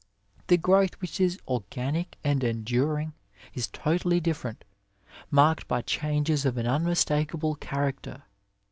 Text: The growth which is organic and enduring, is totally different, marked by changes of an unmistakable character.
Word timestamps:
The 0.47 0.57
growth 0.57 0.95
which 0.99 1.21
is 1.21 1.37
organic 1.47 2.17
and 2.23 2.43
enduring, 2.43 3.13
is 3.53 3.67
totally 3.67 4.19
different, 4.19 4.63
marked 5.29 5.67
by 5.67 5.83
changes 5.83 6.43
of 6.43 6.57
an 6.57 6.65
unmistakable 6.65 7.53
character. 7.53 8.23